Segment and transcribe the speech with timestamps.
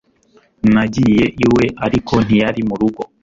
[0.73, 3.01] Nagiye iwe ariko ntiyari mu rugo